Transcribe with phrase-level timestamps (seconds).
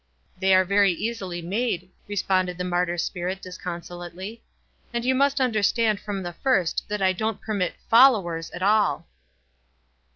[0.39, 4.41] "The} r are very easily made," responded the martyr spirit, disconsolately."
[4.95, 9.05] And you must understand from the first that I don't permit fol lowers at all."